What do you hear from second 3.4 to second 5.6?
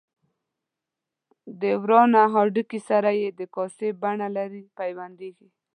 کاسې بڼه لري پیوندېږي.